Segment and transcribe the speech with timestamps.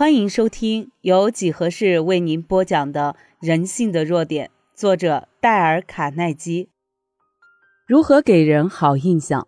[0.00, 3.14] 欢迎收听由几何式为您播讲的
[3.46, 6.70] 《人性的弱点》，作者戴尔·卡耐基。
[7.86, 9.46] 如何给人好印象？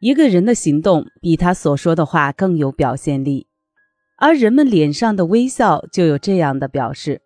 [0.00, 3.46] 一个人的行动比他所说的话更有表现力，
[4.18, 7.22] 而人们脸上的微笑就有这样的表示：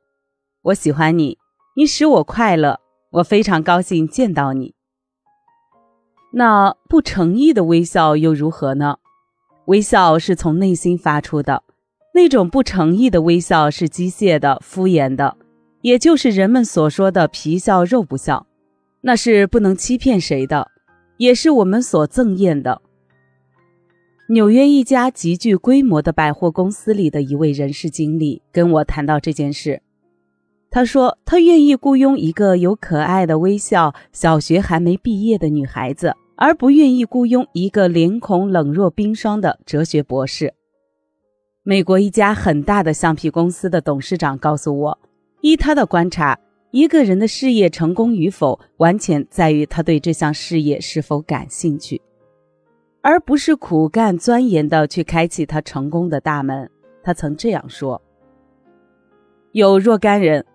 [0.63, 1.39] 我喜欢你，
[1.75, 2.79] 你使我快乐，
[3.15, 4.77] 我非常高兴见到你。
[6.35, 8.99] 那不诚意的微笑又如何呢？
[9.67, 11.65] 微笑是从内心发出的。
[12.21, 15.37] 那种不诚意的微笑是机械的、敷衍的，
[15.83, 18.45] 也就是人们所说的“皮笑肉不笑”，
[19.03, 20.67] 那是不能欺骗谁的，
[21.19, 22.83] 也是我们所憎厌的。
[24.31, 29.81] 纽约一家极具规模的百货公司里的一位人事经理跟我谈到这件事，
[30.73, 40.53] 他说他愿意雇佣一个有可爱的微笑、小学还没毕业的女孩子，而不愿意雇佣一个脸孔冷若冰霜的哲学博士。
[41.69, 44.99] 美国一家很大的橡皮公司的董事长告诉我，
[45.43, 52.01] 依他的观察，一个人的事业成功与否，完全在于他对这项事业是否感兴趣，
[53.03, 56.71] 而不是苦干钻研的去开启他成功的大门。
[57.03, 58.01] 他曾这样说
[59.53, 60.47] ：“有若干人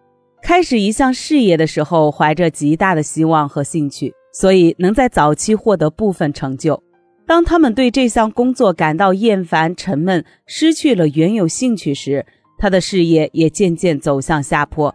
[0.42, 6.82] 开始一项事业的时候，怀着极大的希望和兴趣，所以能在早期获得部分成就。”
[7.26, 12.26] 当他们对这项工作感到厌烦、沉闷，失去了原有兴趣时，
[12.58, 14.94] 他的事业也渐渐走向下坡，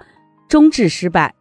[0.48, 1.34] 终至失败。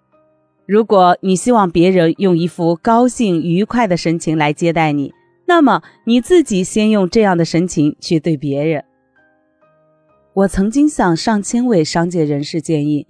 [0.65, 5.13] 如果你希望别人用一副高兴、愉快的神情来接待你，
[5.45, 8.83] 那么你自己先用这样的神情去对别人。
[10.33, 13.07] 我曾经向上千位商界人士建议，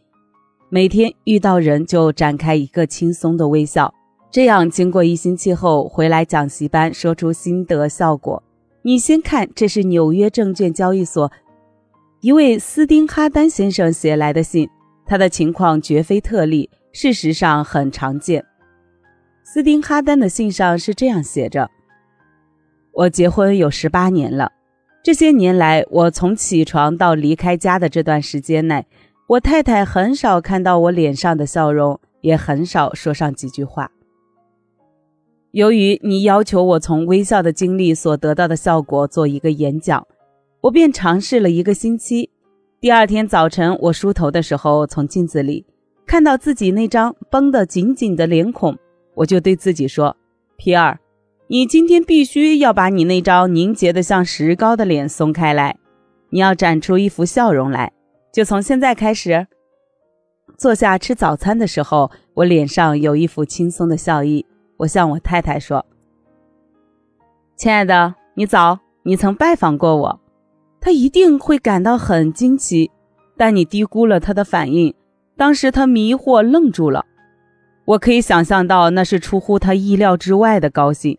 [0.69, 3.93] 每天遇到人就展开一个轻松的微笑。
[4.29, 8.43] 这样，经过一星期后回来讲习班，说出心得效果。
[8.83, 11.31] 你先看，这是纽约证券交易所
[12.21, 14.69] 一位斯丁哈丹先生写来的信，
[15.05, 18.45] 他的情况绝非特例，事实上很常见。
[19.43, 21.69] 斯丁哈丹的信上是这样写着
[22.93, 24.51] ：“我结婚有十八年了，
[25.03, 28.85] 这些年来，我从起床到离开家的这段时间内，
[29.27, 33.89] 我太太很少看到我脸上的笑容，也很少说上几句话。”
[35.51, 40.05] 由于你要求我从微笑的经历所得到的效果做一个演讲，
[40.61, 42.29] 我便尝试了一个星期。
[42.81, 45.65] 第二天早晨，我梳头的时候，从镜子里
[46.05, 48.77] 看到自己那张绷得紧紧的脸孔，
[49.15, 50.15] 我就对自己说
[50.57, 50.99] ：“皮尔，
[51.47, 55.77] 你今天必须要把你那张凝结的像石膏的脸松开来，
[56.29, 57.93] 你要展出一副笑容来。
[58.33, 59.47] 就从现在开始。”
[60.57, 64.45] 坐下吃早餐的时候，我脸上有一副轻松的笑意。
[64.77, 65.85] 我向我太太说
[67.57, 70.19] ：“亲爱的，你早，你曾拜访过我，
[70.79, 72.91] 他一定会感到很惊奇，
[73.35, 74.93] 但你低估了他的反应。
[75.35, 77.05] 当时他迷惑愣住了，
[77.85, 81.17] 我可以想象到那是出乎他意料之外的高兴。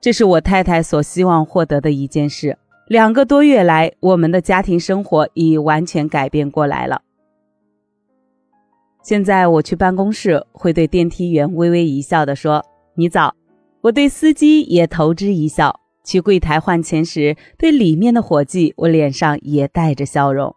[0.00, 2.58] 这是我太太所希望获得的一件事。
[2.88, 7.02] 两个多月来，我们的家庭生活已完全改变过来了。
[9.02, 12.64] 现在我去办公室，会对电梯员微微一笑地说。”
[12.96, 13.34] 你早，
[13.80, 15.80] 我对司机也投之一笑。
[16.04, 20.54] 去柜台换钱时，对里面的伙计，我脸上也带着笑容。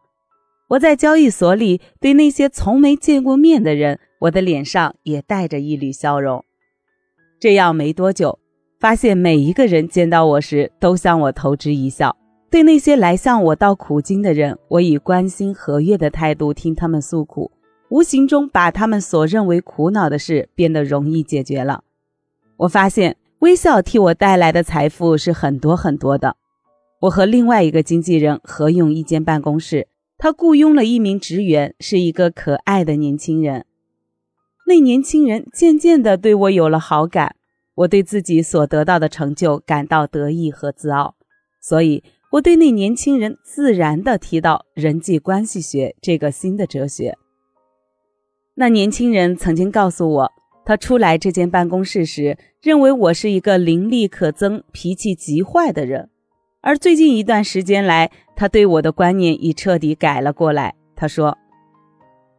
[0.70, 6.44] 我在交易所里，对那些从没见过面的人，我的脸上也带着一缕笑容。
[7.40, 8.38] 这样没多久，
[8.80, 12.16] 发现每一个人见到我时，都向我投之一笑。
[12.52, 17.50] 对那些来向我道苦经的人，我以关心和悦的态度听他们诉苦，
[17.90, 21.84] 无形中把他们所认为苦恼的事变得容易解决了。
[22.58, 26.36] 我发现微笑替我带来的财富是很多很多的。
[27.02, 29.88] 我和另外一个经纪人合用一间办公室，
[30.18, 33.66] 他雇佣了一名职员，是一个可爱的年轻人。
[34.66, 37.36] 那年轻人渐渐地对我有了好感，
[37.76, 41.14] 我对自己所得到的成就感到得意和自傲，
[41.62, 47.16] 所以我对那年轻人自然地提到人际关系学这个新的哲学。
[48.56, 50.32] 那年轻人曾经告诉我。
[50.68, 56.10] 他初来这间办公室时，认为我是一个灵力可增、脾气极坏的人，
[56.60, 60.76] 而最近一段时间来，他对我的观念已彻底改了过来。
[60.94, 61.38] 他说：“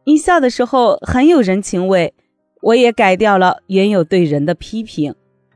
[0.05, 2.13] 你笑的时候很有人情味。”
[2.61, 5.15] 我也改掉了原有对人的批评，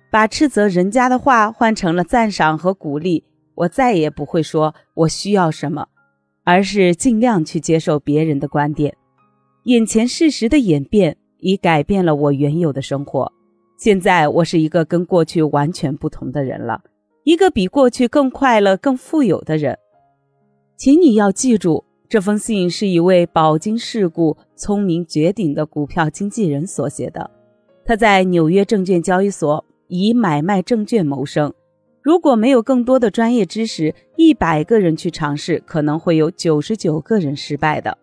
[0.09, 3.23] 把斥责人家的话换成了赞赏和鼓励。
[3.53, 5.89] 我再也不会说我需要什么，
[6.43, 8.95] 而是尽量去接受别人的观点。
[9.65, 11.17] 眼前事实的演变。
[11.43, 13.29] 已改变了我原有的生活，
[13.77, 16.81] 现在我是一个跟过去完全不同的人了，
[17.25, 19.77] 一个比过去更快乐、更富有的人。
[20.77, 27.29] 请你要记住，这封信是一位饱经世故、聪明绝顶的股票经纪人所写的。
[27.83, 31.53] 他在纽约证券交易所以买卖证券谋生。
[32.01, 37.97] 如果没有更多的专业知识，一百个人去尝试，可能会有九十九个人失败的。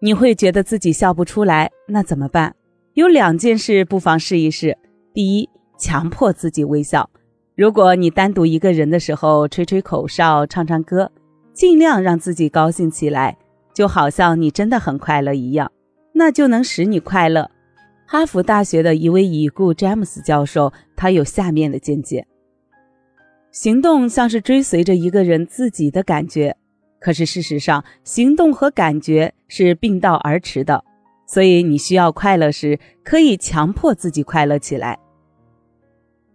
[0.00, 2.54] 你会觉得自己笑不出来，那怎么办？
[2.94, 4.76] 有两件事不妨试一试。
[5.12, 5.48] 第一，
[5.78, 7.08] 强迫自己微笑。
[7.56, 11.10] 如果你单独一个人的时候，吹吹口哨，唱唱歌。
[11.52, 13.36] 尽量让自己高兴起来，
[13.74, 15.72] 就好像你真的很快乐一样，
[16.12, 17.50] 那就能使你快乐。
[18.06, 22.24] 哈佛大学的一位已故詹姆斯教授，他有下面的见解：
[23.50, 26.56] 行动像是追随着一个人自己的感觉，
[27.00, 30.84] 可是事实上，行动和感觉是并道而驰的。
[31.26, 34.98] 所以，你需要快乐时，可以强迫自己快乐起来。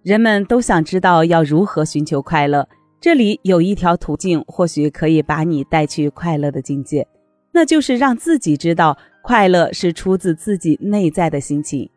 [0.04, 2.68] 人们都想知道要如何寻求快乐。
[3.02, 7.08] 这里有一条途径，或许可以把你带去快乐的境界，
[7.52, 11.90] 那就是让自己知道快乐是出自自己内在的心情，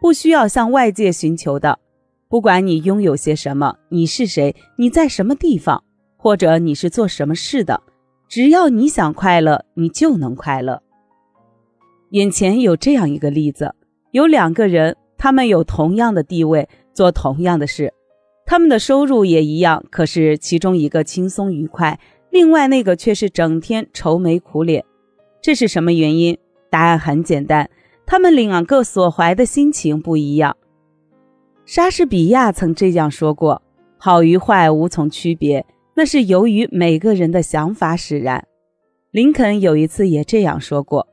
[0.00, 1.78] 不需要向外界寻求的。
[2.28, 5.82] 不管你拥有些什么，你是谁，你在什么地方，
[6.16, 7.82] 或者你是做什么事的，
[8.32, 10.82] 只要你想快乐，你就能快乐。
[12.12, 13.74] 眼前有这样一个例子：
[14.10, 17.92] 有两个人，他们有同样的地位，做同样的事。
[18.46, 22.00] 他们的收入也一样，可是其中一个轻松愉快，
[22.30, 24.82] 另外那个却是整天愁眉苦脸。
[25.42, 26.38] 这是什么原因？
[26.70, 27.68] 答案很简单，
[28.06, 30.56] 他们两个所怀的心情不一样。
[31.66, 33.60] 莎士比亚曾这样说过
[34.00, 38.46] ：“好与坏无从区别，那是由于每个人的想法使然。”
[39.12, 41.06] 林肯有一次也这样说过：“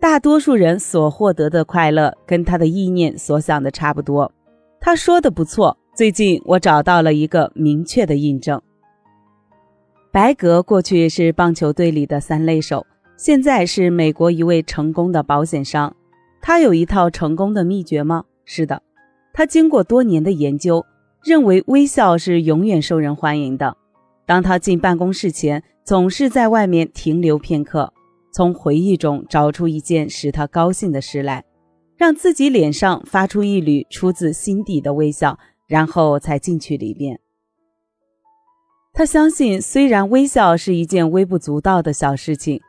[0.00, 4.32] 大多数人所获得的快乐，跟他的意念所想的差不多。”
[4.80, 5.76] 他说的不错。
[5.94, 8.60] 最近我找到了一个明确的印证。
[10.10, 12.84] 白格过去是棒球队里的三垒手，
[13.16, 15.94] 现在是美国一位成功的保险商。
[16.42, 18.24] 他有一套成功的秘诀吗？
[18.44, 18.82] 是的，
[19.32, 20.84] 他经过多年的研究，
[21.22, 23.76] 认为微笑是永远受人欢迎的。
[24.26, 27.92] 当他进办公室前，总是在外面停留片刻，
[28.32, 31.44] 从回忆中找出一件使他高兴的事来，
[31.96, 35.38] 让自己脸上发出一缕出自心底的微笑。
[35.66, 37.18] 然后才进去里面。
[38.92, 42.60] 他相信，虽然微笑是一件微不足道的小事情，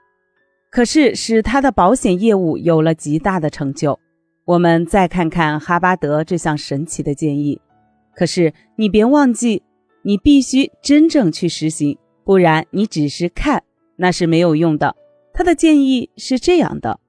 [0.72, 4.00] 可是使他的保险业务有了极大的成就。
[4.46, 7.60] 我们再看看哈巴德这项神奇的建议。
[8.16, 9.62] 可是你别忘记，
[10.08, 13.64] 你必须真正去实行，不然你只是看，
[13.96, 14.96] 那是没有用的。
[15.34, 17.00] 他的建议是这样的：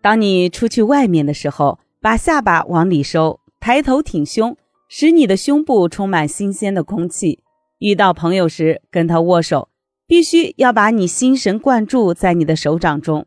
[0.00, 3.38] 当你出去外面的时候，把下巴往里收。
[3.60, 4.56] 抬头挺胸，
[4.88, 7.38] 使你的胸部充满新鲜的空气。
[7.78, 9.68] 遇到朋友时，跟他握手，
[10.08, 13.26] 必须要把你心神灌注在你的手掌中。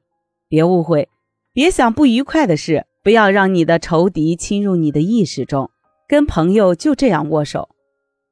[0.50, 1.07] 别误会，
[1.53, 5.71] 别想不愉快的事，不要让你的仇敌侵入你的意识中。
[6.09, 7.69] 跟朋友就这样握手，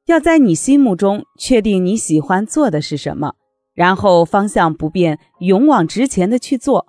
[0.06, 3.36] 要在你心目中确定你喜欢做的是什么，
[3.74, 6.86] 然后方向不变，勇往直前的去做。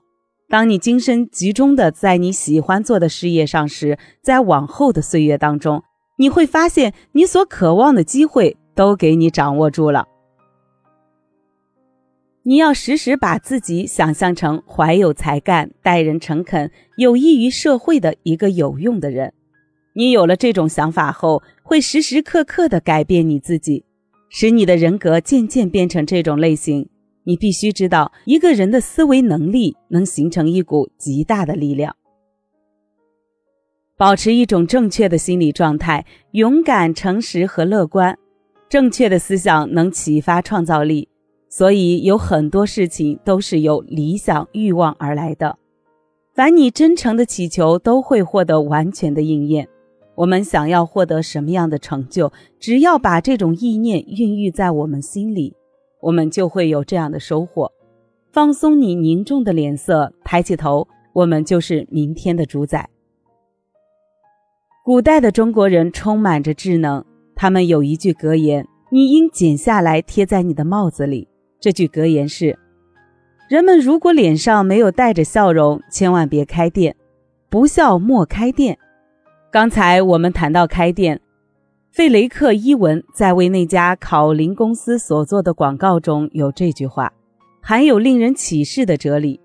[0.49, 5.81] 当你精神集中的在你喜欢做的事业上时，在往后的岁月当中，
[6.17, 10.05] 你会发现你所渴望的机会都给你掌握住了。
[12.43, 19.33] 你要时时把自己想象成怀有才干、待人诚恳、有益于社会的一个有用的人。
[19.97, 23.85] 你有了这种想法后，会时时刻刻的改变你自己，
[24.29, 26.89] 使你的人格渐渐变成这种类型。
[27.23, 31.95] 你必须知道，一个人的思维能力能形成一股极大的力量。
[33.95, 38.17] 保持一种正确的心理状态，勇敢、诚实和乐观。
[38.67, 41.07] 正确的思想能启发创造力，
[41.47, 45.57] 所以有很多事情都是由理想、欲望而来的。
[46.33, 49.69] 凡你真诚的祈求，都会获得完全的应验。
[50.15, 55.55] 我们想要获得什么样的成就，只要把这种意念孕育在我们心里。
[56.01, 57.71] 我们就会有这样的收获。
[58.31, 62.89] 放松你凝重的脸色，抬起头，我们就是明天的主宰。
[64.83, 67.03] 古代的中国人充满着智能，
[67.35, 71.27] 他们有一句格言：“你应剪下来贴在你的帽子里。”
[71.59, 72.59] 这句格言是：
[73.49, 76.95] 人们如果脸上没有带着笑容，千万别开店。
[77.49, 78.77] 不笑莫开店。
[79.55, 81.21] 刚才我们谈到开店。
[81.89, 87.13] 费雷克伊文在为那家考林公司所做的广告中有这句话，
[87.61, 89.39] 含有令人启示的哲理：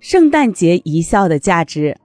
[0.00, 1.96] 圣诞节一笑的价值。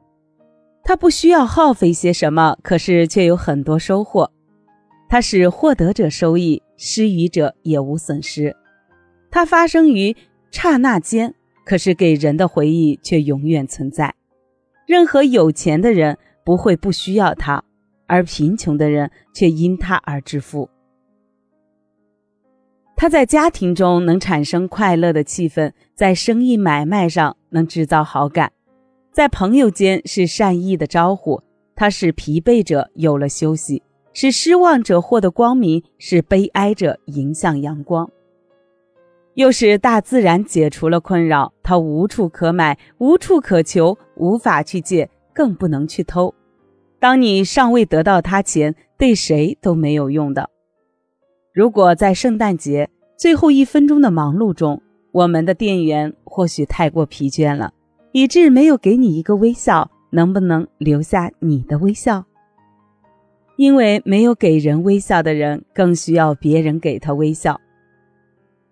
[0.86, 4.32] 它不需要耗费些什么，可是却有很多收获。
[5.10, 8.56] 它使获得者收益，施予者也无损失。
[9.30, 10.16] 它发生于
[10.50, 14.16] 刹那间，可是给人的回忆却永远存在。
[14.88, 17.64] 任何有钱的人不会不需要它，
[18.08, 20.70] 而贫穷的人却因它而致富。
[22.96, 28.52] 它在家庭中能产生快乐的气氛，在生意买卖上能制造好感，
[29.12, 31.42] 在朋友间是善意的招呼。
[31.74, 33.82] 它使疲惫者有了休息，
[34.14, 38.08] 使失望者获得光明，使悲哀者迎向阳光。
[39.34, 41.54] 又使大自然解除了困扰。
[41.64, 45.10] 它无处可买，无处可求，无法去借，
[45.42, 46.36] 更不能去偷。
[47.00, 50.52] 当你尚未得到它前，对谁都没有用的。
[51.52, 57.74] 如果在圣诞节最后一分钟的忙碌中，我们的店员或许太过疲倦了，
[58.12, 62.26] 以致没有给你一个微笑，能不能留下你的微笑？
[63.56, 67.60] 因为没有给人微笑的人，更需要别人给他微笑。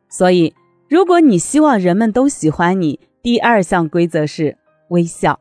[0.08, 0.54] 所以，
[0.88, 4.56] 如果你希望人们都喜欢你，第二项规则是
[4.90, 5.40] 微笑。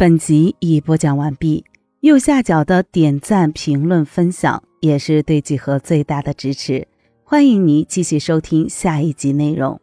[0.00, 1.62] 本集已播讲完毕。
[2.00, 6.88] 右下角的点赞、评论、分享也是对几何最大的支持。
[7.22, 9.78] 欢迎你继续收听下一集内容。